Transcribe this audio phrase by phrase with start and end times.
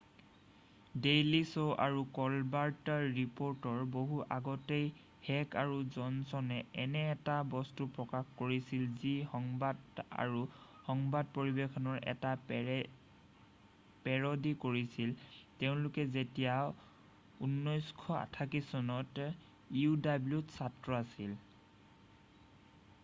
[1.05, 4.87] Daily Show' আৰু Colbert ৰিপ'ৰ্টৰ বহু আগতেই
[5.27, 10.41] হেক আৰু জনচনে এনে এটা বস্তু প্ৰকাশ কৰিছিল যি সংবাদ—আৰু
[10.87, 16.51] সংবাদ পৰিৱেশনৰ এটা পেৰডি কৰিছিল—তেওঁলোক যেতিয়া
[17.51, 19.29] ১৯৮৮ চনত
[19.85, 21.39] uwত ছাত্ৰ আছিল।